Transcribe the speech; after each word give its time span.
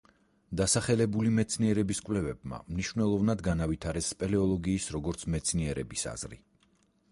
დასახელებული 0.59 1.33
მეცნიერების 1.39 2.01
კვლევებმა 2.07 2.59
მნიშვნელოვნად 2.71 3.45
განავითარეს 3.49 4.11
სპელეოლოგიის 4.15 4.91
როგორც 4.99 5.29
მეცნიერების 5.37 6.11
აზრი. 6.17 6.45